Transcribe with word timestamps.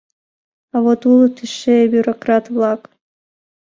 —А 0.75 0.77
вот 0.83 1.01
улыт 1.11 1.37
эше 1.45 1.75
бюрократ-влак! 1.91 2.81